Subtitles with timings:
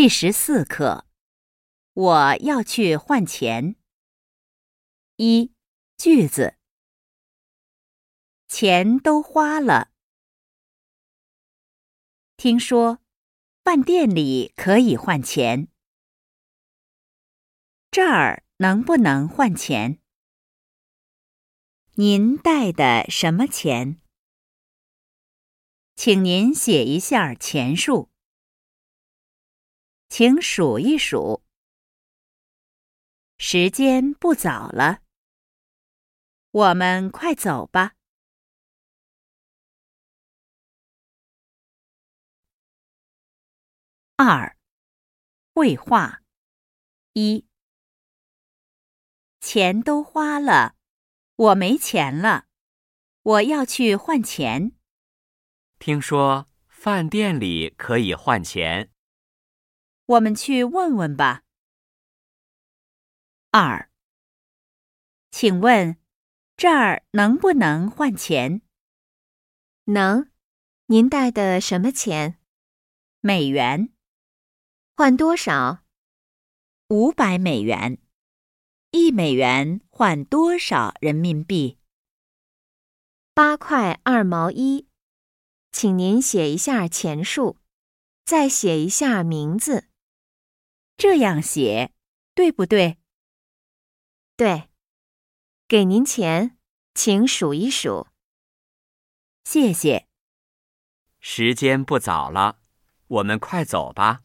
[0.00, 1.08] 第十四课，
[1.92, 3.74] 我要去换钱。
[5.16, 5.52] 一
[5.96, 6.56] 句子，
[8.46, 9.90] 钱都花了。
[12.36, 13.00] 听说
[13.64, 15.66] 饭店里可以换钱，
[17.90, 19.98] 这儿能不能换钱？
[21.94, 24.00] 您带的什么钱？
[25.96, 28.12] 请您写一下钱数。
[30.18, 31.44] 请数一数，
[33.36, 35.04] 时间不早了，
[36.50, 37.94] 我们快走吧。
[44.16, 44.58] 二，
[45.54, 46.24] 绘画
[47.12, 47.46] 一，
[49.38, 50.74] 钱都花了，
[51.36, 52.48] 我没钱了，
[53.22, 54.72] 我要去换钱。
[55.78, 58.90] 听说饭店里可以换钱。
[60.08, 61.42] 我们去问问吧。
[63.50, 63.90] 二，
[65.30, 65.98] 请问
[66.56, 68.62] 这儿能不能换钱？
[69.84, 70.30] 能。
[70.86, 72.38] 您带的什么钱？
[73.20, 73.92] 美元。
[74.96, 75.84] 换多少？
[76.88, 77.98] 五百美元。
[78.92, 81.76] 一美元换多少人民币？
[83.34, 84.88] 八块二毛一。
[85.70, 87.58] 请您写一下钱数，
[88.24, 89.87] 再写一下名字。
[90.98, 91.92] 这样写
[92.34, 92.98] 对不对？
[94.36, 94.68] 对，
[95.68, 96.58] 给您钱，
[96.92, 98.08] 请数一数。
[99.44, 100.08] 谢谢。
[101.20, 102.58] 时间不早了，
[103.06, 104.22] 我们快走吧。